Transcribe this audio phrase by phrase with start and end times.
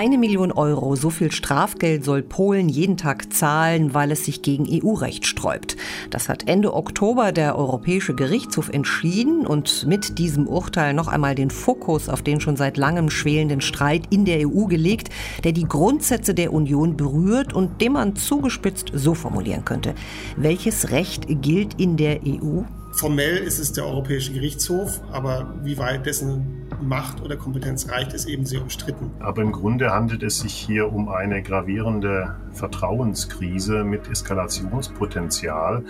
[0.00, 4.66] Eine Million Euro, so viel Strafgeld soll Polen jeden Tag zahlen, weil es sich gegen
[4.66, 5.76] EU-Recht sträubt.
[6.08, 11.50] Das hat Ende Oktober der Europäische Gerichtshof entschieden und mit diesem Urteil noch einmal den
[11.50, 15.10] Fokus auf den schon seit langem schwelenden Streit in der EU gelegt,
[15.44, 19.94] der die Grundsätze der Union berührt und den man zugespitzt so formulieren könnte.
[20.34, 22.62] Welches Recht gilt in der EU?
[23.00, 28.26] Formell ist es der Europäische Gerichtshof, aber wie weit dessen Macht oder Kompetenz reicht, ist
[28.26, 29.10] eben sehr umstritten.
[29.20, 35.82] Aber im Grunde handelt es sich hier um eine gravierende Vertrauenskrise mit Eskalationspotenzial.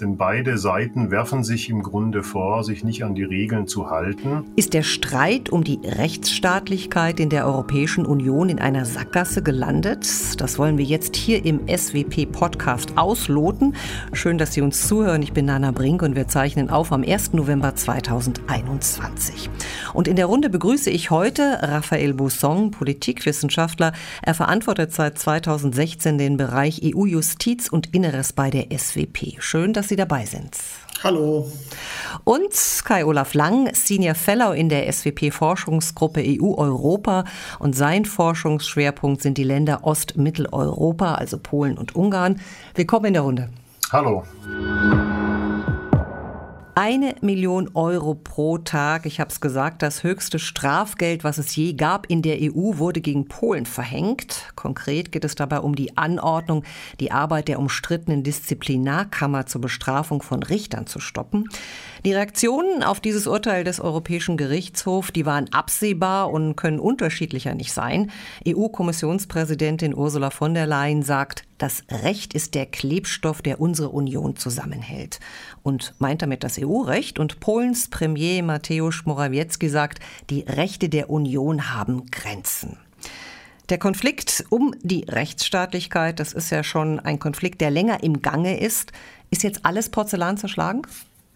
[0.00, 4.44] Denn beide Seiten werfen sich im Grunde vor, sich nicht an die Regeln zu halten.
[4.54, 10.06] Ist der Streit um die Rechtsstaatlichkeit in der Europäischen Union in einer Sackgasse gelandet?
[10.40, 13.74] Das wollen wir jetzt hier im SWP-Podcast ausloten.
[14.12, 15.22] Schön, dass Sie uns zuhören.
[15.22, 17.32] Ich bin Nana Brink und wir zeichnen auf am 1.
[17.32, 19.50] November 2021.
[19.94, 23.92] Und in der Runde begrüße ich heute Raphael Bousson, Politikwissenschaftler.
[24.22, 29.38] Er verantwortet seit 2016 den Bereich EU-Justiz und Inneres bei der SWP.
[29.40, 30.56] Schön, dass Sie dabei sind.
[31.02, 31.50] Hallo.
[32.24, 32.52] Und
[32.84, 37.24] Kai-Olaf Lang, Senior Fellow in der SWP-Forschungsgruppe EU-Europa.
[37.58, 42.40] Und sein Forschungsschwerpunkt sind die Länder Ost-Mitteleuropa, also Polen und Ungarn.
[42.74, 43.48] Willkommen in der Runde.
[43.92, 44.24] Hallo.
[46.80, 51.72] Eine Million Euro pro Tag, ich habe es gesagt, das höchste Strafgeld, was es je
[51.72, 54.52] gab in der EU, wurde gegen Polen verhängt.
[54.54, 56.62] Konkret geht es dabei um die Anordnung,
[57.00, 61.48] die Arbeit der umstrittenen Disziplinarkammer zur Bestrafung von Richtern zu stoppen.
[62.04, 67.72] Die Reaktionen auf dieses Urteil des Europäischen Gerichtshofs, die waren absehbar und können unterschiedlicher nicht
[67.72, 68.12] sein.
[68.46, 75.18] EU-Kommissionspräsidentin Ursula von der Leyen sagt, das Recht ist der Klebstoff, der unsere Union zusammenhält.
[75.62, 77.18] Und meint damit das EU-Recht.
[77.18, 80.00] Und Polens Premier Mateusz Morawiecki sagt,
[80.30, 82.76] die Rechte der Union haben Grenzen.
[83.68, 88.58] Der Konflikt um die Rechtsstaatlichkeit, das ist ja schon ein Konflikt, der länger im Gange
[88.58, 88.92] ist.
[89.30, 90.82] Ist jetzt alles Porzellan zerschlagen?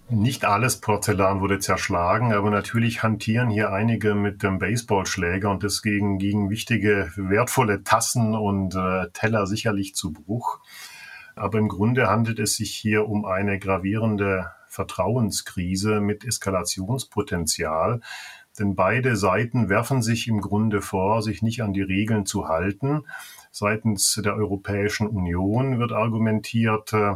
[0.09, 6.19] Nicht alles Porzellan wurde zerschlagen, aber natürlich hantieren hier einige mit dem Baseballschläger und deswegen
[6.19, 10.59] gingen wichtige, wertvolle Tassen und äh, Teller sicherlich zu Bruch.
[11.35, 18.01] Aber im Grunde handelt es sich hier um eine gravierende Vertrauenskrise mit Eskalationspotenzial.
[18.59, 23.05] Denn beide Seiten werfen sich im Grunde vor, sich nicht an die Regeln zu halten.
[23.51, 27.15] Seitens der Europäischen Union wird argumentiert, äh,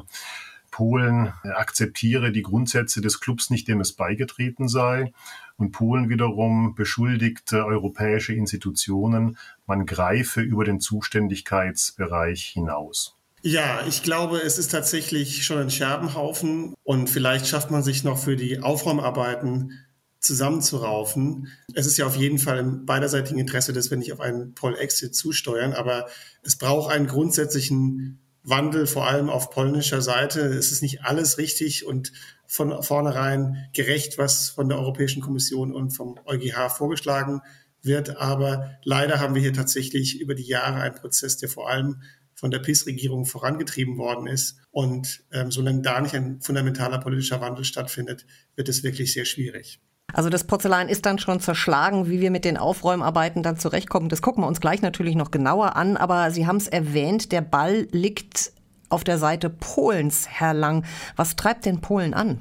[0.70, 5.12] Polen akzeptiere die Grundsätze des Clubs nicht, dem es beigetreten sei.
[5.56, 13.15] Und Polen wiederum beschuldigt europäische Institutionen, man greife über den Zuständigkeitsbereich hinaus.
[13.46, 18.18] Ja, ich glaube, es ist tatsächlich schon ein Scherbenhaufen und vielleicht schafft man sich noch
[18.18, 19.86] für die Aufräumarbeiten
[20.18, 21.46] zusammenzuraufen.
[21.72, 25.14] Es ist ja auf jeden Fall im beiderseitigen Interesse, dass wir nicht auf einen Poll-Exit
[25.14, 26.08] zusteuern, aber
[26.42, 30.40] es braucht einen grundsätzlichen Wandel, vor allem auf polnischer Seite.
[30.40, 32.10] Es ist nicht alles richtig und
[32.48, 37.42] von vornherein gerecht, was von der Europäischen Kommission und vom EuGH vorgeschlagen
[37.80, 38.16] wird.
[38.16, 42.02] Aber leider haben wir hier tatsächlich über die Jahre einen Prozess, der vor allem
[42.36, 44.58] von der PIS-Regierung vorangetrieben worden ist.
[44.70, 49.80] Und ähm, solange da nicht ein fundamentaler politischer Wandel stattfindet, wird es wirklich sehr schwierig.
[50.12, 54.08] Also das Porzellan ist dann schon zerschlagen, wie wir mit den Aufräumarbeiten dann zurechtkommen.
[54.08, 55.96] Das gucken wir uns gleich natürlich noch genauer an.
[55.96, 58.52] Aber Sie haben es erwähnt, der Ball liegt
[58.88, 60.84] auf der Seite Polens, Herr Lang.
[61.16, 62.40] Was treibt denn Polen an?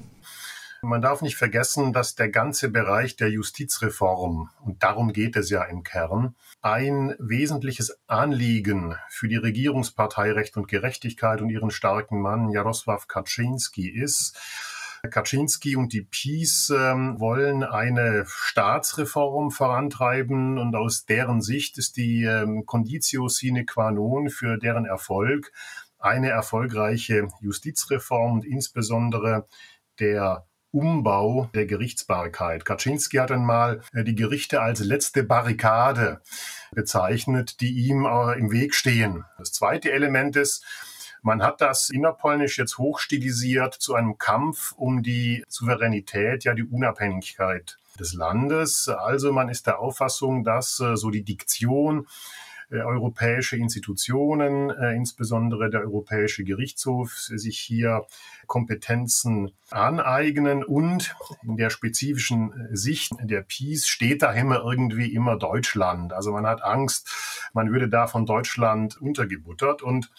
[0.87, 5.63] Man darf nicht vergessen, dass der ganze Bereich der Justizreform, und darum geht es ja
[5.63, 12.49] im Kern, ein wesentliches Anliegen für die Regierungspartei Recht und Gerechtigkeit und ihren starken Mann
[12.49, 14.37] Jarosław Kaczynski ist.
[15.09, 22.25] Kaczynski und die PiS ähm, wollen eine Staatsreform vorantreiben und aus deren Sicht ist die
[22.25, 25.51] ähm, Conditio sine qua non für deren Erfolg
[25.97, 29.47] eine erfolgreiche Justizreform und insbesondere
[29.99, 32.65] der Umbau der Gerichtsbarkeit.
[32.65, 36.21] Kaczynski hat einmal äh, die Gerichte als letzte Barrikade
[36.73, 39.23] bezeichnet, die ihm äh, im Weg stehen.
[39.37, 40.65] Das zweite Element ist,
[41.21, 47.77] man hat das innerpolnisch jetzt hochstilisiert zu einem Kampf um die Souveränität, ja die Unabhängigkeit
[47.97, 48.89] des Landes.
[48.89, 52.05] Also man ist der Auffassung, dass äh, so die Diktion
[52.69, 58.05] äh, europäische Institutionen, äh, insbesondere der Europäische Gerichtshof, sich hier
[58.47, 65.37] Kompetenzen aneignen und in der spezifischen äh, Sicht der Peace steht da immer irgendwie immer
[65.37, 66.13] Deutschland.
[66.13, 70.11] Also man hat Angst, man würde da von Deutschland untergebuttert und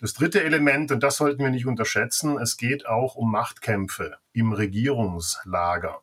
[0.00, 4.52] das dritte Element, und das sollten wir nicht unterschätzen, es geht auch um Machtkämpfe im
[4.52, 6.02] Regierungslager.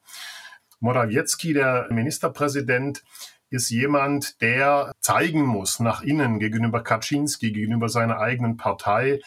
[0.81, 3.03] Morawiecki, der Ministerpräsident,
[3.55, 9.21] ist jemand, der zeigen muss nach innen gegenüber Kaczynski, gegenüber seiner eigenen Partei,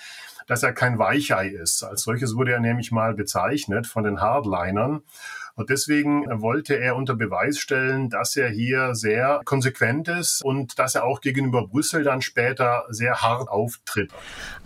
[0.49, 1.85] dass er kein Weichei ist.
[1.85, 5.03] Als solches wurde er nämlich mal bezeichnet von den Hardlinern.
[5.59, 10.95] Und deswegen wollte er unter Beweis stellen, dass er hier sehr konsequent ist und dass
[10.95, 14.13] er auch gegenüber Brüssel dann später sehr hart auftritt.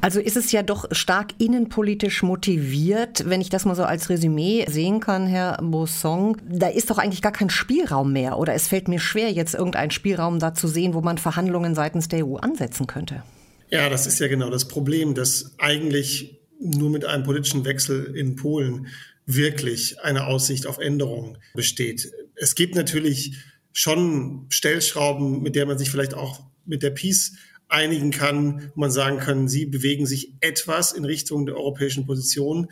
[0.02, 4.66] Also ist es ja doch stark innenpolitisch motiviert, wenn ich das mal so als Resümee
[4.68, 6.36] sehen kann, Herr Bossong.
[6.46, 9.92] Da ist doch eigentlich gar kein Spielraum mehr oder es fällt mir schwer, jetzt irgendeinen
[9.92, 13.22] Spielraum da zu sehen, wo man Verhandlungen seitens der EU ansetzen könnte.
[13.72, 18.36] Ja, das ist ja genau das Problem, dass eigentlich nur mit einem politischen Wechsel in
[18.36, 18.88] Polen
[19.24, 22.12] wirklich eine Aussicht auf Änderung besteht.
[22.34, 23.38] Es gibt natürlich
[23.72, 27.32] schon Stellschrauben, mit der man sich vielleicht auch mit der Peace
[27.68, 32.70] einigen kann, wo man sagen kann, sie bewegen sich etwas in Richtung der europäischen Position.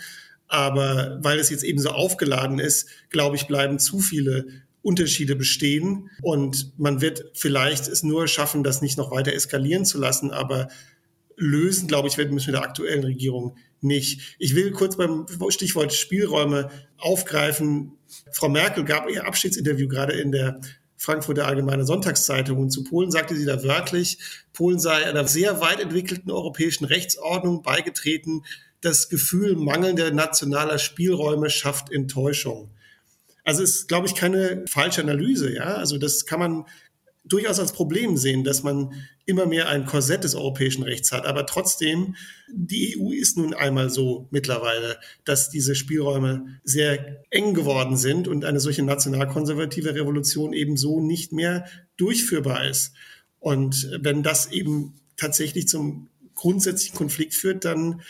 [0.48, 4.44] Aber weil es jetzt eben so aufgeladen ist, glaube ich, bleiben zu viele
[4.82, 6.10] Unterschiede bestehen.
[6.22, 10.30] Und man wird vielleicht es nur schaffen, das nicht noch weiter eskalieren zu lassen.
[10.30, 10.68] Aber
[11.40, 14.36] lösen, glaube ich, werden wir es mit der aktuellen Regierung nicht.
[14.38, 17.92] Ich will kurz beim Stichwort Spielräume aufgreifen.
[18.30, 20.60] Frau Merkel gab ihr Abschiedsinterview gerade in der
[20.96, 24.18] Frankfurter Allgemeine Sonntagszeitung und zu Polen sagte sie da wörtlich,
[24.52, 28.42] Polen sei einer sehr weit entwickelten europäischen Rechtsordnung beigetreten.
[28.82, 32.70] Das Gefühl mangelnder nationaler Spielräume schafft Enttäuschung.
[33.44, 35.54] Also ist, glaube ich, keine falsche Analyse.
[35.54, 36.66] Ja, also das kann man
[37.30, 38.92] durchaus als Problem sehen, dass man
[39.24, 41.24] immer mehr ein Korsett des europäischen Rechts hat.
[41.24, 42.16] Aber trotzdem,
[42.52, 48.44] die EU ist nun einmal so mittlerweile, dass diese Spielräume sehr eng geworden sind und
[48.44, 51.64] eine solche nationalkonservative Revolution eben so nicht mehr
[51.96, 52.92] durchführbar ist.
[53.38, 58.02] Und wenn das eben tatsächlich zum grundsätzlichen Konflikt führt, dann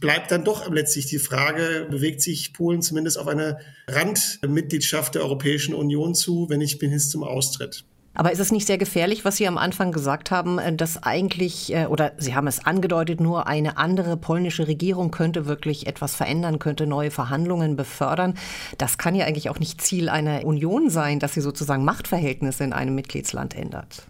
[0.00, 3.58] bleibt dann doch letztlich die Frage, bewegt sich Polen zumindest auf eine
[3.88, 7.84] Randmitgliedschaft der Europäischen Union zu, wenn nicht bis zum Austritt.
[8.18, 11.72] Aber ist es nicht sehr gefährlich, was Sie am Anfang gesagt haben, äh, dass eigentlich,
[11.72, 16.58] äh, oder Sie haben es angedeutet, nur eine andere polnische Regierung könnte wirklich etwas verändern,
[16.58, 18.34] könnte neue Verhandlungen befördern.
[18.76, 22.72] Das kann ja eigentlich auch nicht Ziel einer Union sein, dass sie sozusagen Machtverhältnisse in
[22.72, 24.08] einem Mitgliedsland ändert.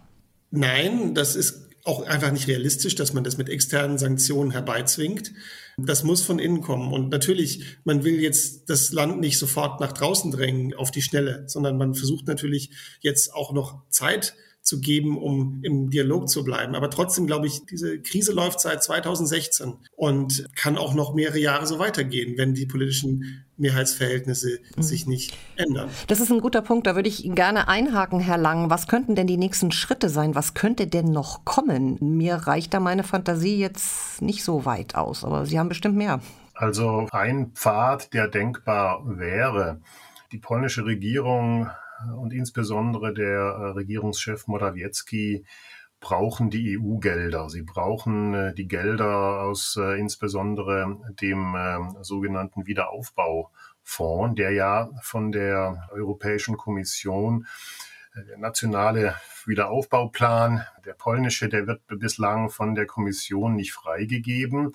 [0.50, 5.32] Nein, das ist auch einfach nicht realistisch, dass man das mit externen Sanktionen herbeizwingt.
[5.78, 6.92] Das muss von innen kommen.
[6.92, 11.44] Und natürlich, man will jetzt das Land nicht sofort nach draußen drängen auf die Schnelle,
[11.46, 12.70] sondern man versucht natürlich
[13.00, 14.34] jetzt auch noch Zeit
[14.68, 16.74] zu geben, um im Dialog zu bleiben.
[16.74, 21.66] Aber trotzdem glaube ich, diese Krise läuft seit 2016 und kann auch noch mehrere Jahre
[21.66, 24.82] so weitergehen, wenn die politischen Mehrheitsverhältnisse mhm.
[24.82, 25.88] sich nicht ändern.
[26.06, 26.86] Das ist ein guter Punkt.
[26.86, 28.68] Da würde ich gerne einhaken, Herr Lang.
[28.70, 30.34] Was könnten denn die nächsten Schritte sein?
[30.34, 31.96] Was könnte denn noch kommen?
[32.00, 36.20] Mir reicht da meine Fantasie jetzt nicht so weit aus, aber Sie haben bestimmt mehr.
[36.54, 39.80] Also ein Pfad, der denkbar wäre.
[40.30, 41.70] Die polnische Regierung
[42.16, 45.44] und insbesondere der äh, Regierungschef Morawiecki
[46.00, 47.48] brauchen die EU-Gelder.
[47.50, 51.56] Sie brauchen äh, die Gelder aus äh, insbesondere dem
[52.02, 57.46] sogenannten Wiederaufbaufonds, der ja von der Europäischen Kommission
[58.14, 59.14] der nationale
[59.44, 64.72] Wiederaufbauplan, der polnische, der wird bislang von der Kommission nicht freigegeben.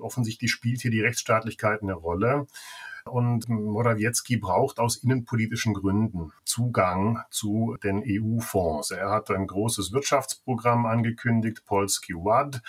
[0.00, 2.46] Offensichtlich spielt hier die Rechtsstaatlichkeit eine Rolle.
[3.04, 8.90] Und Morawiecki braucht aus innenpolitischen Gründen Zugang zu den EU-Fonds.
[8.90, 12.62] Er hat ein großes Wirtschaftsprogramm angekündigt, Polski Ład.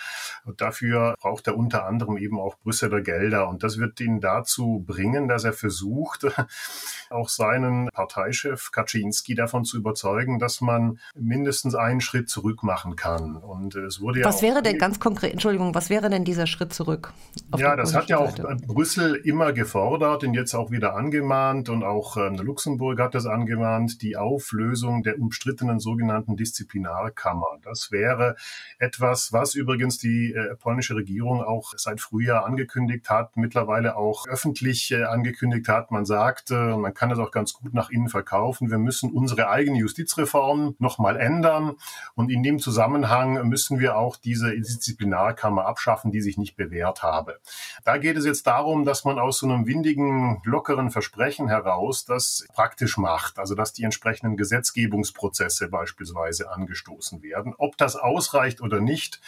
[0.56, 3.48] Dafür braucht er unter anderem eben auch Brüsseler Gelder.
[3.48, 6.26] Und das wird ihn dazu bringen, dass er versucht,
[7.10, 13.36] auch seinen Parteichef Kaczynski davon zu überzeugen, dass man mindestens einen Schritt zurück machen kann.
[13.36, 16.72] Und es wurde ja was wäre denn ganz konkret, Entschuldigung, was wäre denn dieser Schritt
[16.72, 17.12] zurück?
[17.56, 18.34] Ja, das hat ja auch
[18.66, 24.02] Brüssel immer gefordert ihn jetzt auch wieder angemahnt und auch ähm, Luxemburg hat das angemahnt,
[24.02, 27.58] die Auflösung der umstrittenen sogenannten Disziplinarkammer.
[27.62, 28.34] Das wäre
[28.78, 34.90] etwas, was übrigens die äh, polnische Regierung auch seit Frühjahr angekündigt hat, mittlerweile auch öffentlich
[34.90, 35.90] äh, angekündigt hat.
[35.90, 38.70] Man sagt, äh, man kann es auch ganz gut nach innen verkaufen.
[38.70, 41.74] Wir müssen unsere eigene Justizreform nochmal ändern
[42.14, 47.38] und in dem Zusammenhang müssen wir auch diese Disziplinarkammer abschaffen, die sich nicht bewährt habe.
[47.84, 50.13] Da geht es jetzt darum, dass man aus so einem windigen
[50.44, 57.54] lockeren Versprechen heraus das praktisch macht, also dass die entsprechenden Gesetzgebungsprozesse beispielsweise angestoßen werden.
[57.58, 59.20] Ob das ausreicht oder nicht,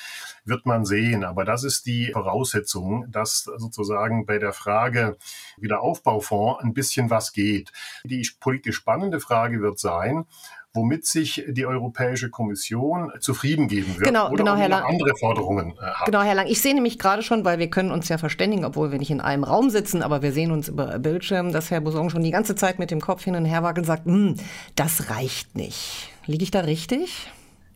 [0.44, 1.24] wird man sehen.
[1.24, 5.16] Aber das ist die Voraussetzung, dass sozusagen bei der Frage
[5.56, 7.72] Wiederaufbaufonds ein bisschen was geht.
[8.04, 10.26] Die politisch spannende Frage wird sein,
[10.76, 14.04] womit sich die Europäische Kommission zufrieden geben wird.
[14.04, 14.84] Genau, oder genau, Herr Lang.
[14.84, 16.06] andere Forderungen äh, hat.
[16.06, 16.46] Genau, Herr Lang.
[16.46, 19.20] Ich sehe nämlich gerade schon, weil wir können uns ja verständigen, obwohl wir nicht in
[19.20, 22.54] einem Raum sitzen, aber wir sehen uns über Bildschirm, dass Herr Boson schon die ganze
[22.54, 24.36] Zeit mit dem Kopf hin und her wackelt und sagt, hm,
[24.74, 26.10] das reicht nicht.
[26.26, 27.28] Liege ich da richtig?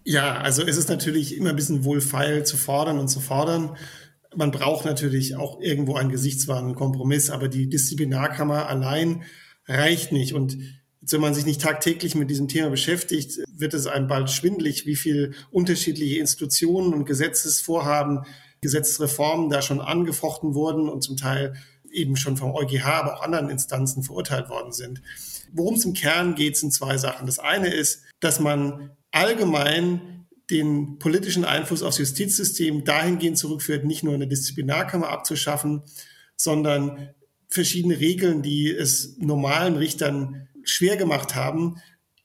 [0.05, 3.77] Ja, also es ist natürlich immer ein bisschen wohlfeil zu fordern und zu fordern.
[4.35, 9.25] Man braucht natürlich auch irgendwo einen gesichtswahrenden Kompromiss, aber die Disziplinarkammer allein
[9.67, 10.35] reicht nicht.
[10.35, 10.59] Und
[11.13, 14.97] wenn man sich nicht tagtäglich mit diesem Thema beschäftigt, wird es einem bald schwindlig, wie
[14.97, 18.25] viel unterschiedliche Institutionen und Gesetzesvorhaben,
[18.61, 21.55] Gesetzesreformen da schon angefochten wurden und zum Teil
[21.91, 25.03] eben schon vom EuGH, aber auch anderen Instanzen verurteilt worden sind.
[25.53, 27.27] Worum es im Kern geht, sind zwei Sachen.
[27.27, 34.15] Das eine ist, dass man allgemein den politischen Einfluss aufs Justizsystem dahingehend zurückführt, nicht nur
[34.15, 35.83] eine Disziplinarkammer abzuschaffen,
[36.37, 37.11] sondern
[37.49, 41.77] verschiedene Regeln, die es normalen Richtern schwer gemacht haben,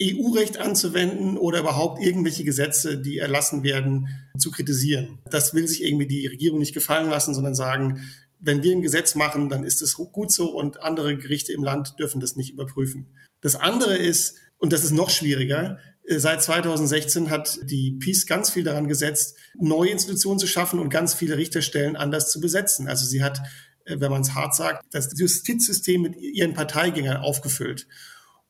[0.01, 5.19] EU-Recht anzuwenden oder überhaupt irgendwelche Gesetze, die erlassen werden, zu kritisieren.
[5.29, 8.01] Das will sich irgendwie die Regierung nicht gefallen lassen, sondern sagen,
[8.39, 11.95] wenn wir ein Gesetz machen, dann ist es gut so und andere Gerichte im Land
[11.97, 13.07] dürfen das nicht überprüfen.
[13.41, 18.49] Das andere ist, und das ist noch schwieriger, äh, Seit 2016 hat die Peace ganz
[18.49, 22.87] viel daran gesetzt, neue Institutionen zu schaffen und ganz viele Richterstellen anders zu besetzen.
[22.87, 23.39] Also sie hat,
[23.85, 27.87] äh, wenn man es hart sagt, das Justizsystem mit ihren Parteigängern aufgefüllt.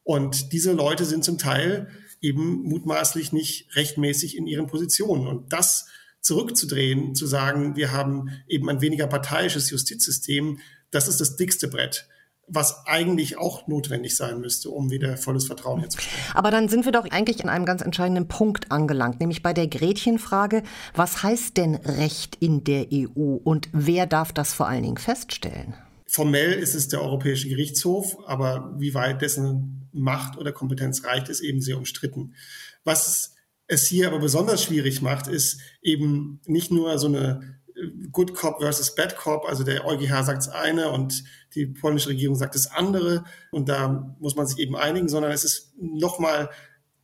[0.05, 1.89] Und diese Leute sind zum Teil
[2.21, 5.27] eben mutmaßlich nicht rechtmäßig in ihren Positionen.
[5.27, 5.87] Und das
[6.21, 10.59] zurückzudrehen, zu sagen, wir haben eben ein weniger parteiisches Justizsystem,
[10.91, 12.07] das ist das dickste Brett
[12.47, 16.15] was eigentlich auch notwendig sein müsste, um wieder volles Vertrauen herzustellen.
[16.33, 19.67] Aber dann sind wir doch eigentlich an einem ganz entscheidenden Punkt angelangt, nämlich bei der
[19.67, 24.97] Gretchenfrage, was heißt denn Recht in der EU und wer darf das vor allen Dingen
[24.97, 25.73] feststellen?
[26.07, 31.41] Formell ist es der Europäische Gerichtshof, aber wie weit dessen Macht oder Kompetenz reicht, ist
[31.41, 32.35] eben sehr umstritten.
[32.83, 33.35] Was
[33.67, 37.59] es hier aber besonders schwierig macht, ist eben nicht nur so eine
[38.11, 41.23] Good Cop versus Bad Cop, also der EuGH sagt das eine und
[41.55, 45.43] die polnische Regierung sagt das andere und da muss man sich eben einigen, sondern es
[45.43, 46.49] ist nochmal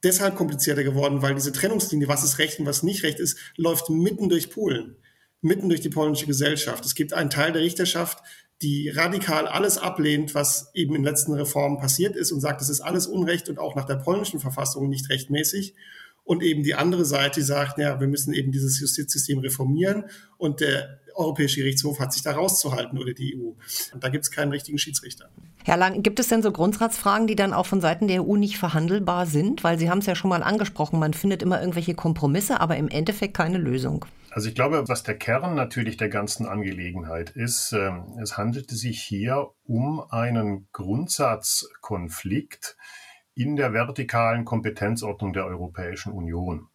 [0.03, 3.89] deshalb komplizierter geworden, weil diese Trennungslinie, was ist Recht und was nicht Recht ist, läuft
[3.89, 4.95] mitten durch Polen,
[5.41, 6.85] mitten durch die polnische Gesellschaft.
[6.85, 8.19] Es gibt einen Teil der Richterschaft,
[8.61, 12.81] die radikal alles ablehnt, was eben in letzten Reformen passiert ist und sagt, das ist
[12.81, 15.75] alles Unrecht und auch nach der polnischen Verfassung nicht rechtmäßig
[16.23, 20.05] und eben die andere Seite, sagt, ja, wir müssen eben dieses Justizsystem reformieren
[20.37, 23.51] und der Europäische Gerichtshof hat sich da rauszuhalten oder die EU.
[23.93, 25.29] Und da gibt es keinen richtigen Schiedsrichter.
[25.65, 28.57] Herr Lang, gibt es denn so Grundsatzfragen, die dann auch von Seiten der EU nicht
[28.57, 29.63] verhandelbar sind?
[29.63, 32.87] Weil Sie haben es ja schon mal angesprochen, man findet immer irgendwelche Kompromisse, aber im
[32.87, 34.05] Endeffekt keine Lösung.
[34.33, 39.01] Also ich glaube, was der Kern natürlich der ganzen Angelegenheit ist, äh, es handelte sich
[39.01, 42.77] hier um einen Grundsatzkonflikt,
[43.35, 46.69] in der vertikalen Kompetenzordnung der Europäischen Union.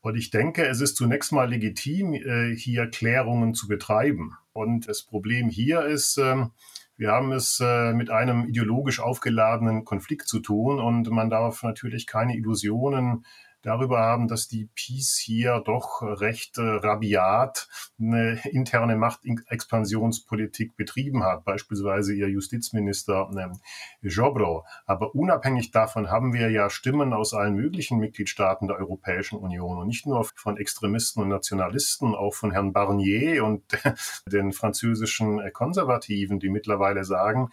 [0.00, 4.36] Und ich denke, es ist zunächst mal legitim, äh, hier Klärungen zu betreiben.
[4.52, 6.50] Und das Problem hier ist, ähm,
[6.96, 12.06] wir haben es äh, mit einem ideologisch aufgeladenen Konflikt zu tun und man darf natürlich
[12.06, 13.24] keine Illusionen
[13.62, 21.44] darüber haben, dass die Peace hier doch recht äh, rabiat eine interne Machtexpansionspolitik betrieben hat,
[21.44, 24.64] beispielsweise ihr Justizminister äh, Jobro.
[24.86, 29.86] Aber unabhängig davon haben wir ja Stimmen aus allen möglichen Mitgliedstaaten der Europäischen Union und
[29.86, 33.62] nicht nur von Extremisten und Nationalisten, auch von Herrn Barnier und
[34.26, 37.50] den französischen Konservativen, die mittlerweile sagen,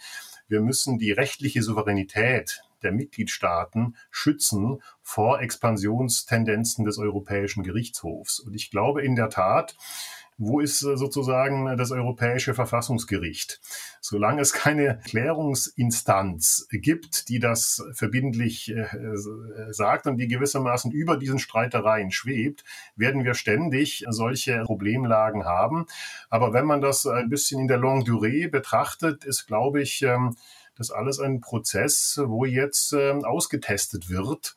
[0.47, 8.39] wir müssen die rechtliche Souveränität der Mitgliedstaaten schützen vor Expansionstendenzen des Europäischen Gerichtshofs.
[8.39, 9.75] Und ich glaube in der Tat,
[10.37, 13.59] wo ist äh, sozusagen das Europäische Verfassungsgericht?
[14.01, 18.85] Solange es keine Klärungsinstanz gibt, die das verbindlich äh,
[19.71, 22.63] sagt und die gewissermaßen über diesen Streitereien schwebt,
[22.95, 25.87] werden wir ständig solche Problemlagen haben.
[26.29, 30.35] Aber wenn man das ein bisschen in der Longue Durée betrachtet, ist, glaube ich, ähm,
[30.77, 34.55] das alles ein Prozess, wo jetzt äh, ausgetestet wird,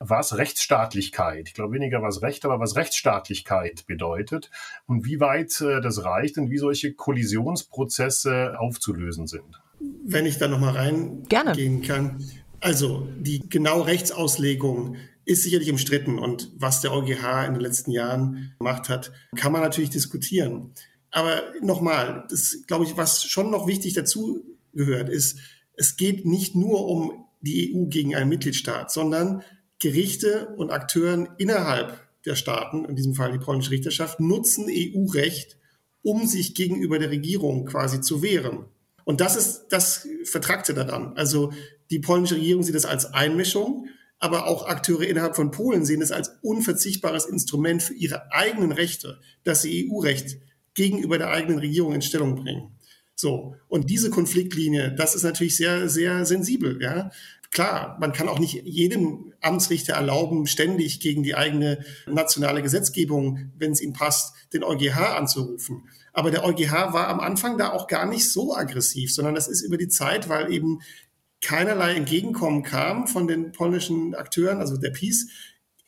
[0.00, 4.50] was Rechtsstaatlichkeit, ich glaube weniger was Recht, aber was Rechtsstaatlichkeit bedeutet
[4.86, 9.60] und wie weit äh, das reicht und wie solche Kollisionsprozesse aufzulösen sind.
[10.04, 12.24] Wenn ich da nochmal reingehen kann.
[12.60, 18.54] Also die genaue Rechtsauslegung ist sicherlich umstritten und was der EuGH in den letzten Jahren
[18.58, 20.72] gemacht hat, kann man natürlich diskutieren.
[21.10, 25.38] Aber nochmal, das glaube ich, was schon noch wichtig dazu gehört, ist,
[25.80, 29.42] es geht nicht nur um die EU gegen einen Mitgliedstaat, sondern
[29.78, 35.56] Gerichte und Akteuren innerhalb der Staaten, in diesem Fall die polnische Richterschaft, nutzen EU-Recht,
[36.02, 38.66] um sich gegenüber der Regierung quasi zu wehren.
[39.04, 41.14] Und das ist das Vertragte daran.
[41.16, 41.52] Also
[41.90, 43.88] die polnische Regierung sieht das als Einmischung
[44.20, 49.18] aber auch Akteure innerhalb von Polen sehen es als unverzichtbares Instrument für ihre eigenen Rechte,
[49.44, 50.38] dass sie EU-Recht
[50.74, 52.70] gegenüber der eigenen Regierung in Stellung bringen.
[53.20, 53.54] So.
[53.68, 57.10] Und diese Konfliktlinie, das ist natürlich sehr, sehr sensibel, ja.
[57.52, 63.72] Klar, man kann auch nicht jedem Amtsrichter erlauben, ständig gegen die eigene nationale Gesetzgebung, wenn
[63.72, 65.88] es ihm passt, den EuGH anzurufen.
[66.12, 69.62] Aber der EuGH war am Anfang da auch gar nicht so aggressiv, sondern das ist
[69.62, 70.80] über die Zeit, weil eben
[71.42, 75.26] keinerlei Entgegenkommen kam von den polnischen Akteuren, also der Peace,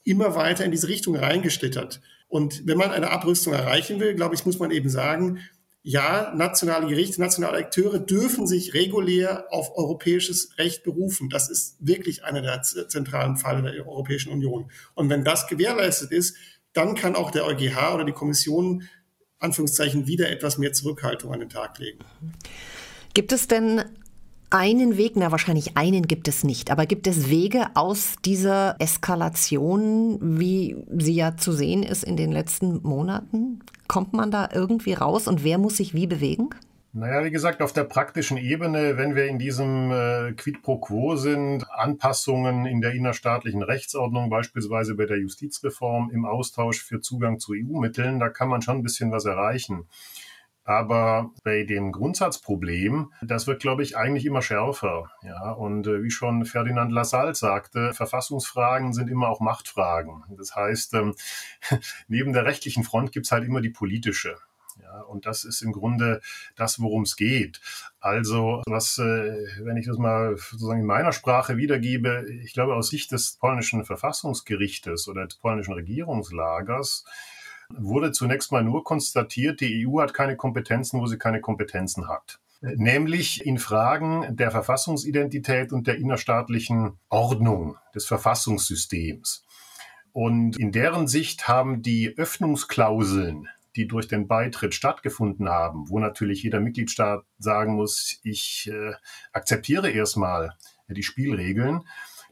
[0.03, 2.01] immer weiter in diese Richtung reingeschlittert.
[2.27, 5.39] Und wenn man eine Abrüstung erreichen will, glaube ich, muss man eben sagen,
[5.85, 11.29] ja, nationale Gerichte, nationale Akteure dürfen sich regulär auf europäisches Recht berufen.
[11.29, 14.71] Das ist wirklich einer der zentralen Fälle der Europäischen Union.
[14.95, 16.37] Und wenn das gewährleistet ist,
[16.73, 18.89] dann kann auch der EuGH oder die Kommission
[19.41, 21.99] Anführungszeichen wieder etwas mehr Zurückhaltung an den Tag legen.
[23.13, 23.83] Gibt es denn
[24.53, 30.19] einen Weg, na wahrscheinlich einen gibt es nicht, aber gibt es Wege aus dieser Eskalation,
[30.21, 33.61] wie sie ja zu sehen ist in den letzten Monaten?
[33.89, 36.51] Kommt man da irgendwie raus und wer muss sich wie bewegen?
[36.95, 41.17] Naja, wie gesagt, auf der praktischen Ebene, wenn wir in diesem äh, Quid pro quo
[41.17, 47.55] sind, Anpassungen in der innerstaatlichen Rechtsordnung, beispielsweise bei der Justizreform im Austausch für Zugang zu
[47.55, 49.87] EU-Mitteln, da kann man schon ein bisschen was erreichen.
[50.65, 55.11] Aber bei dem Grundsatzproblem, das wird, glaube ich, eigentlich immer schärfer.
[55.23, 60.23] Ja, und äh, wie schon Ferdinand Lassalle sagte, Verfassungsfragen sind immer auch Machtfragen.
[60.31, 61.15] Das heißt, ähm,
[62.09, 64.37] neben der rechtlichen Front gibt es halt immer die politische.
[64.81, 66.21] Ja, und das ist im Grunde
[66.57, 67.61] das, worum es geht.
[68.01, 72.89] Also, was, äh, wenn ich das mal sozusagen in meiner Sprache wiedergebe, ich glaube, aus
[72.89, 77.05] Sicht des polnischen Verfassungsgerichtes oder des polnischen Regierungslagers
[77.79, 82.39] wurde zunächst mal nur konstatiert, die EU hat keine Kompetenzen, wo sie keine Kompetenzen hat
[82.63, 89.45] nämlich in Fragen der Verfassungsidentität und der innerstaatlichen Ordnung des Verfassungssystems.
[90.13, 96.43] Und in deren Sicht haben die Öffnungsklauseln, die durch den Beitritt stattgefunden haben, wo natürlich
[96.43, 98.93] jeder Mitgliedstaat sagen muss, ich äh,
[99.33, 100.55] akzeptiere erstmal
[100.89, 101.81] die Spielregeln,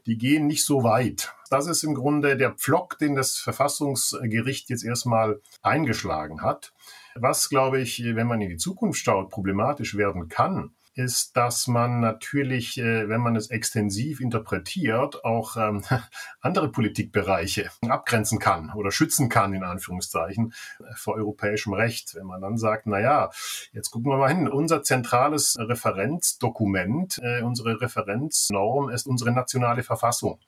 [0.05, 1.33] die gehen nicht so weit.
[1.49, 6.73] Das ist im Grunde der Pflock, den das Verfassungsgericht jetzt erstmal eingeschlagen hat.
[7.15, 12.01] Was, glaube ich, wenn man in die Zukunft schaut, problematisch werden kann, ist, dass man
[12.01, 15.83] natürlich, äh, wenn man es extensiv interpretiert, auch ähm,
[16.41, 20.53] andere Politikbereiche abgrenzen kann oder schützen kann, in Anführungszeichen,
[20.95, 22.15] vor europäischem Recht.
[22.15, 23.29] Wenn man dann sagt, na ja,
[23.71, 30.39] jetzt gucken wir mal hin, unser zentrales Referenzdokument, äh, unsere Referenznorm ist unsere nationale Verfassung.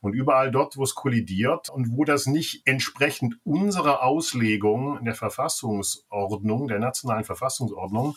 [0.00, 6.68] Und überall dort, wo es kollidiert und wo das nicht entsprechend unserer Auslegung der Verfassungsordnung,
[6.68, 8.14] der nationalen Verfassungsordnung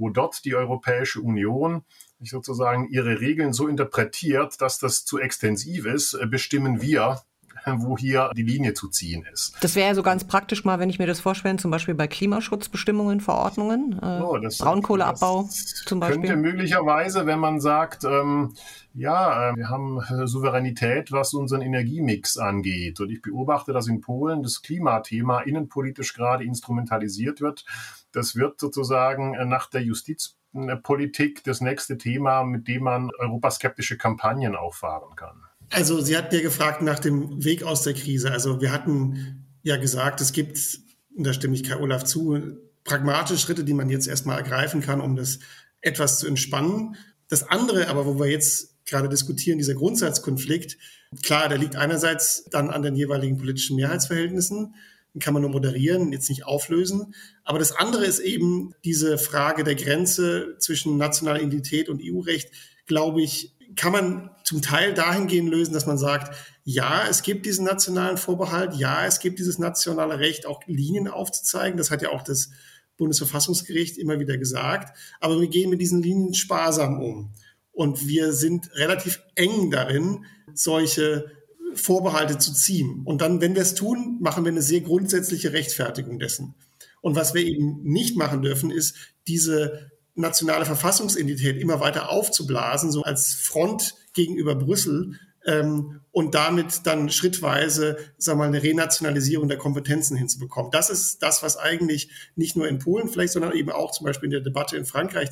[0.00, 1.84] wo dort die Europäische Union
[2.20, 7.20] sozusagen ihre Regeln so interpretiert, dass das zu extensiv ist, äh, bestimmen wir,
[7.76, 9.56] wo hier die Linie zu ziehen ist.
[9.60, 12.06] Das wäre ja so ganz praktisch mal, wenn ich mir das vorstelle, zum Beispiel bei
[12.06, 16.20] Klimaschutzbestimmungen, Verordnungen, äh, oh, das, Braunkohleabbau das zum Beispiel.
[16.20, 18.54] Könnte möglicherweise, wenn man sagt, ähm,
[18.94, 23.00] ja, äh, wir haben äh, Souveränität, was unseren Energiemix angeht.
[23.00, 27.64] Und ich beobachte, dass in Polen das Klimathema innenpolitisch gerade instrumentalisiert wird.
[28.12, 34.56] Das wird sozusagen äh, nach der Justizpolitik das nächste Thema, mit dem man europaskeptische Kampagnen
[34.56, 35.44] auffahren kann.
[35.70, 38.32] Also Sie hatten ja gefragt nach dem Weg aus der Krise.
[38.32, 40.80] Also wir hatten ja gesagt, es gibt,
[41.16, 45.00] und da stimme ich Kai Olaf zu, pragmatische Schritte, die man jetzt erstmal ergreifen kann,
[45.00, 45.38] um das
[45.80, 46.96] etwas zu entspannen.
[47.28, 50.76] Das andere aber, wo wir jetzt gerade diskutieren, dieser Grundsatzkonflikt,
[51.22, 54.74] klar, der liegt einerseits dann an den jeweiligen politischen Mehrheitsverhältnissen,
[55.14, 57.14] den kann man nur moderieren, jetzt nicht auflösen.
[57.44, 62.50] Aber das andere ist eben diese Frage der Grenze zwischen nationaler Identität und EU-Recht,
[62.90, 67.64] glaube ich, kann man zum Teil dahingehend lösen, dass man sagt, ja, es gibt diesen
[67.64, 71.78] nationalen Vorbehalt, ja, es gibt dieses nationale Recht, auch Linien aufzuzeigen.
[71.78, 72.50] Das hat ja auch das
[72.96, 74.96] Bundesverfassungsgericht immer wieder gesagt.
[75.20, 77.32] Aber wir gehen mit diesen Linien sparsam um.
[77.70, 81.30] Und wir sind relativ eng darin, solche
[81.74, 83.02] Vorbehalte zu ziehen.
[83.04, 86.56] Und dann, wenn wir es tun, machen wir eine sehr grundsätzliche Rechtfertigung dessen.
[87.00, 88.96] Und was wir eben nicht machen dürfen, ist
[89.28, 97.10] diese nationale Verfassungsidentität immer weiter aufzublasen, so als Front gegenüber Brüssel ähm, und damit dann
[97.10, 100.70] schrittweise wir mal, eine Renationalisierung der Kompetenzen hinzubekommen.
[100.70, 104.26] Das ist das, was eigentlich nicht nur in Polen vielleicht, sondern eben auch zum Beispiel
[104.26, 105.30] in der Debatte in Frankreich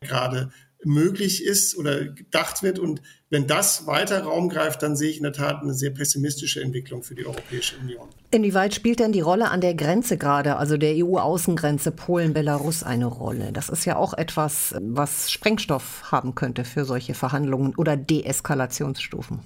[0.00, 0.50] gerade
[0.84, 2.78] möglich ist oder gedacht wird.
[2.78, 6.60] Und wenn das weiter Raum greift, dann sehe ich in der Tat eine sehr pessimistische
[6.60, 8.08] Entwicklung für die Europäische Union.
[8.30, 13.52] Inwieweit spielt denn die Rolle an der Grenze gerade, also der EU-Außengrenze Polen-Belarus eine Rolle?
[13.52, 19.40] Das ist ja auch etwas, was Sprengstoff haben könnte für solche Verhandlungen oder Deeskalationsstufen.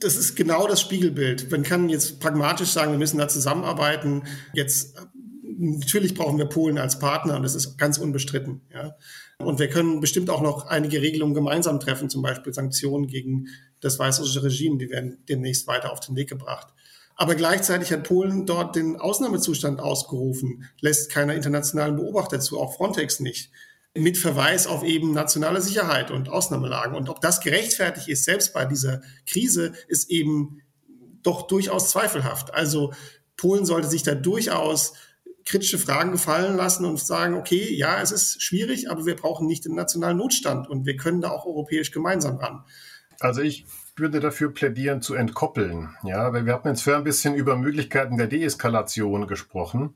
[0.00, 1.50] das ist genau das Spiegelbild.
[1.50, 4.22] Man kann jetzt pragmatisch sagen, wir müssen da zusammenarbeiten.
[4.54, 4.96] Jetzt
[5.58, 8.62] natürlich brauchen wir Polen als Partner und das ist ganz unbestritten.
[8.72, 8.96] Ja.
[9.40, 13.48] Und wir können bestimmt auch noch einige Regelungen gemeinsam treffen, zum Beispiel Sanktionen gegen
[13.80, 16.68] das weißrussische Regime, die werden demnächst weiter auf den Weg gebracht.
[17.16, 23.20] Aber gleichzeitig hat Polen dort den Ausnahmezustand ausgerufen, lässt keiner internationalen Beobachter zu, auch Frontex
[23.20, 23.50] nicht,
[23.94, 26.94] mit Verweis auf eben nationale Sicherheit und Ausnahmelagen.
[26.94, 30.62] Und ob das gerechtfertigt ist, selbst bei dieser Krise, ist eben
[31.22, 32.54] doch durchaus zweifelhaft.
[32.54, 32.92] Also
[33.36, 34.94] Polen sollte sich da durchaus
[35.50, 39.64] kritische Fragen gefallen lassen und sagen, okay, ja, es ist schwierig, aber wir brauchen nicht
[39.64, 42.64] den nationalen Notstand und wir können da auch europäisch gemeinsam ran.
[43.18, 45.94] Also ich würde dafür plädieren, zu entkoppeln.
[46.04, 49.94] Ja, weil wir hatten jetzt vorher ein bisschen über Möglichkeiten der Deeskalation gesprochen.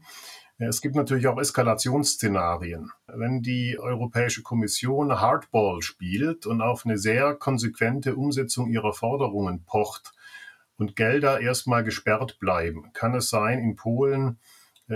[0.59, 2.91] Es gibt natürlich auch Eskalationsszenarien.
[3.07, 10.13] Wenn die Europäische Kommission Hardball spielt und auf eine sehr konsequente Umsetzung ihrer Forderungen pocht
[10.77, 14.39] und Gelder erstmal gesperrt bleiben, kann es sein, in Polen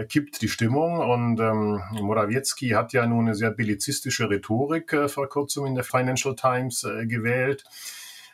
[0.09, 5.29] kippt die Stimmung und ähm, Morawiecki hat ja nun eine sehr bellizistische Rhetorik äh, vor
[5.29, 7.65] kurzem in der Financial Times äh, gewählt.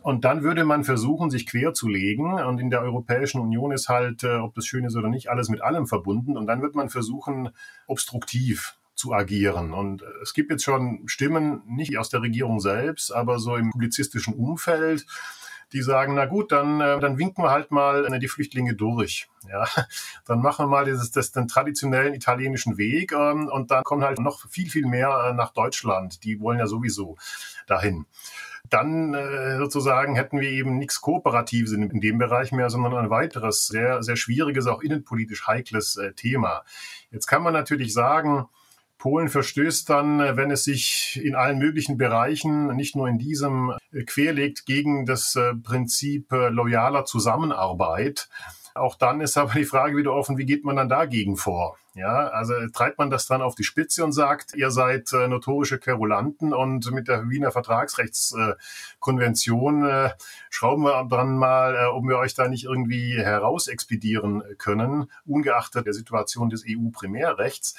[0.03, 2.35] Und dann würde man versuchen, sich quer zu legen.
[2.35, 5.49] Und in der Europäischen Union ist halt, äh, ob das schön ist oder nicht, alles
[5.49, 6.37] mit allem verbunden.
[6.37, 7.51] Und dann wird man versuchen,
[7.87, 9.73] obstruktiv zu agieren.
[9.73, 13.71] Und äh, es gibt jetzt schon Stimmen, nicht aus der Regierung selbst, aber so im
[13.71, 15.07] publizistischen Umfeld,
[15.75, 19.29] die sagen, na gut, dann, äh, dann winken wir halt mal äh, die Flüchtlinge durch.
[19.49, 19.67] Ja,
[20.25, 24.21] dann machen wir mal dieses, das, den traditionellen italienischen Weg ähm, und dann kommen halt
[24.21, 26.25] noch viel, viel mehr äh, nach Deutschland.
[26.25, 27.17] Die wollen ja sowieso
[27.67, 28.07] dahin
[28.71, 33.11] dann äh, sozusagen hätten wir eben nichts Kooperatives in, in, dem Bereich mehr, sondern ein
[33.11, 36.65] weiteres, sehr, sehr schwieriges, auch innenpolitisch heikles äh, Thema.
[37.11, 38.49] Jetzt kann man natürlich sagen,
[39.05, 43.75] Polen verstößt dann, äh, wenn es sich in allen möglichen Bereichen, nicht nur in diesem,
[43.93, 48.31] äh, querlegt gegen das äh, Prinzip loyaler Zusammenarbeit.
[48.75, 51.79] Auch dann ist aber die Frage wieder offen, wie geht man dann dagegen vor?
[51.95, 55.79] Ja, also treibt man das dann auf die Spitze und sagt, ihr seid äh, notorische
[55.79, 60.11] Querulanten und mit der Wiener Vertragsrechtskonvention äh,
[60.51, 65.95] schrauben wir dran mal, äh, ob wir euch da nicht irgendwie herausexpedieren können, ungeachtet der
[65.95, 67.77] Situation des EU-Primärrechts.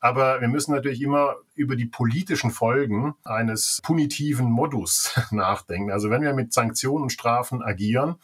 [0.00, 5.90] Aber wir müssen natürlich immer über die politischen Folgen eines punitiven Modus nachdenken.
[5.90, 8.16] Also wenn wir mit Sanktionen und Strafen agieren,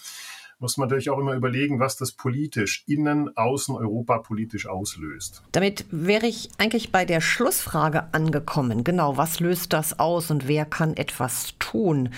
[0.62, 5.42] muss man natürlich auch immer überlegen, was das politisch, innen, außen, Europa politisch auslöst.
[5.50, 8.84] Damit wäre ich eigentlich bei der Schlussfrage angekommen.
[8.84, 12.10] Genau, was löst das aus und wer kann etwas tun?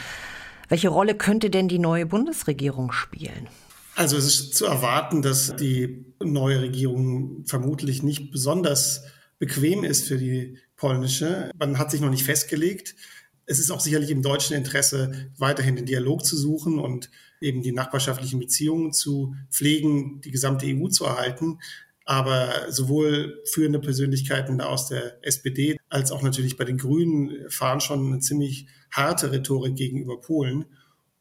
[0.68, 3.48] Welche Rolle könnte denn die neue Bundesregierung spielen?
[3.96, 9.04] Also es ist zu erwarten, dass die neue Regierung vermutlich nicht besonders
[9.38, 11.50] bequem ist für die polnische.
[11.59, 12.94] Man hat sich noch nicht festgelegt.
[13.46, 17.11] Es ist auch sicherlich im deutschen Interesse, weiterhin den Dialog zu suchen und
[17.44, 21.59] eben die nachbarschaftlichen Beziehungen zu pflegen, die gesamte EU zu erhalten.
[22.04, 28.07] Aber sowohl führende Persönlichkeiten aus der SPD als auch natürlich bei den Grünen fahren schon
[28.07, 30.66] eine ziemlich harte Rhetorik gegenüber Polen.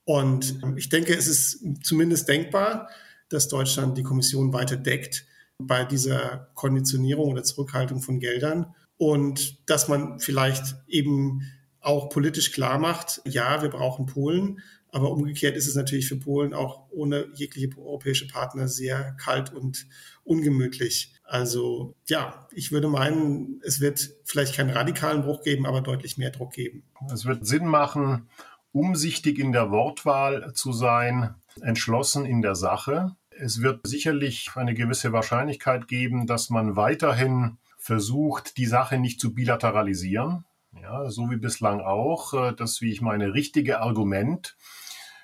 [0.06, 2.90] Und ich denke, es ist zumindest denkbar,
[3.30, 5.26] dass Deutschland die Kommission weiter deckt
[5.58, 11.42] bei dieser Konditionierung oder Zurückhaltung von Geldern und dass man vielleicht eben
[11.80, 14.62] auch politisch klar macht, ja, wir brauchen Polen,
[14.94, 19.88] aber umgekehrt ist es natürlich für Polen auch ohne jegliche europäische Partner sehr kalt und
[20.24, 21.16] ungemütlich.
[21.24, 26.30] Also ja, ich würde meinen, es wird vielleicht keinen radikalen Bruch geben, aber deutlich mehr
[26.30, 26.84] Druck geben.
[27.12, 28.30] Es wird Sinn machen,
[28.72, 33.16] umsichtig in der Wortwahl zu sein, entschlossen in der Sache.
[33.32, 39.34] Es wird sicherlich eine gewisse Wahrscheinlichkeit geben, dass man weiterhin versucht, die Sache nicht zu
[39.34, 40.46] bilateralisieren.
[40.82, 42.34] Ja, so wie bislang auch.
[42.34, 44.56] Äh, das, wie ich meine, richtige Argument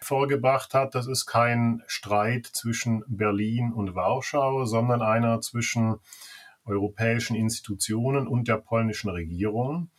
[0.02, 5.98] vorgebracht hat, das ist kein Streit zwischen Berlin und Warschau, sondern einer zwischen
[6.66, 9.90] europäischen Institutionen und der polnischen Regierung.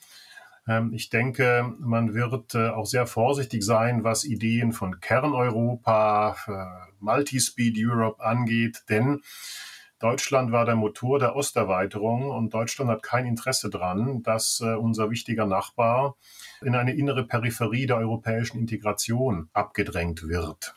[0.68, 6.92] Ähm, ich denke, man wird äh, auch sehr vorsichtig sein, was Ideen von Kerneuropa, äh,
[7.00, 9.22] Multispeed Europe angeht, denn
[10.00, 15.10] Deutschland war der Motor der Osterweiterung und Deutschland hat kein Interesse daran, dass äh, unser
[15.10, 16.16] wichtiger Nachbar
[16.62, 20.74] in eine innere Peripherie der europäischen Integration abgedrängt wird.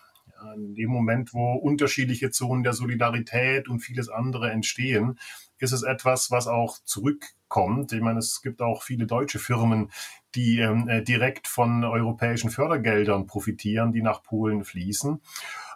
[0.57, 5.17] In dem Moment, wo unterschiedliche Zonen der Solidarität und vieles andere entstehen,
[5.57, 7.93] ist es etwas, was auch zurückkommt.
[7.93, 9.89] Ich meine, es gibt auch viele deutsche Firmen,
[10.35, 15.21] die ähm, äh, direkt von europäischen Fördergeldern profitieren, die nach Polen fließen.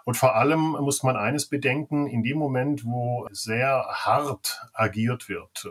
[0.08, 5.68] Und vor allem muss man eines bedenken, in dem Moment, wo sehr hart agiert wird,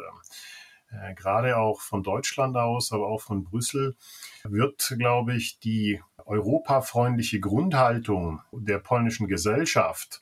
[0.92, 3.96] äh, gerade auch von Deutschland aus, aber auch von Brüssel,
[4.44, 10.22] wird, glaube ich, die europafreundliche Grundhaltung der polnischen Gesellschaft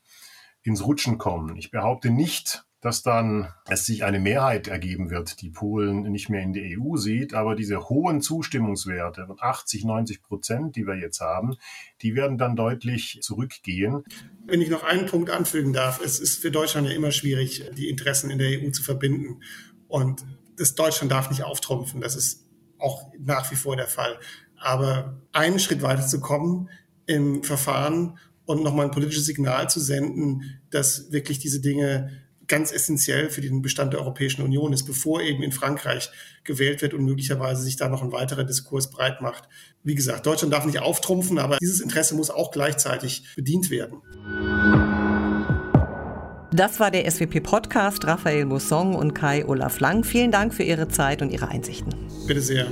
[0.64, 1.58] ins Rutschen kommen.
[1.58, 6.44] Ich behaupte nicht, dass dann es sich eine Mehrheit ergeben wird, die Polen nicht mehr
[6.44, 7.34] in die EU sieht.
[7.34, 11.56] Aber diese hohen Zustimmungswerte, 80, 90 Prozent, die wir jetzt haben,
[12.04, 14.04] die werden dann deutlich zurückgehen.
[14.46, 17.90] Wenn ich noch einen Punkt anfügen darf, es ist für Deutschland ja immer schwierig, die
[17.90, 19.42] Interessen in der EU zu verbinden.
[19.88, 20.24] Und
[20.56, 22.02] das Deutschland darf nicht auftrumpfen.
[22.02, 22.46] Das ist
[22.78, 24.20] auch nach wie vor der Fall.
[24.58, 26.70] Aber einen Schritt weiter zu kommen
[27.08, 33.30] im Verfahren und nochmal ein politisches Signal zu senden, dass wirklich diese Dinge ganz essentiell
[33.30, 36.10] für den Bestand der Europäischen Union ist, bevor eben in Frankreich
[36.44, 39.48] gewählt wird und möglicherweise sich da noch ein weiterer Diskurs breit macht.
[39.84, 44.02] Wie gesagt, Deutschland darf nicht auftrumpfen, aber dieses Interesse muss auch gleichzeitig bedient werden.
[46.54, 48.06] Das war der SWP-Podcast.
[48.06, 50.06] Raphael Mossong und Kai Olaf Lang.
[50.06, 51.94] Vielen Dank für Ihre Zeit und Ihre Einsichten.
[52.28, 52.68] Bitte sehr.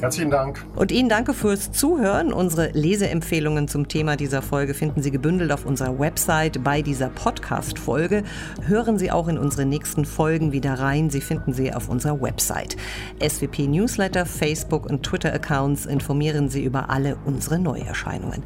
[0.00, 0.64] Herzlichen Dank.
[0.76, 2.32] Und Ihnen danke fürs Zuhören.
[2.32, 8.22] Unsere Leseempfehlungen zum Thema dieser Folge finden Sie gebündelt auf unserer Website bei dieser Podcast-Folge.
[8.66, 11.10] Hören Sie auch in unsere nächsten Folgen wieder rein.
[11.10, 12.76] Sie finden sie auf unserer Website.
[13.22, 18.42] SWP Newsletter, Facebook und Twitter-Accounts informieren Sie über alle unsere Neuerscheinungen.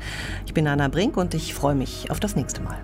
[0.47, 2.79] Ich bin Anna Brink und ich freue mich auf das nächste Mal.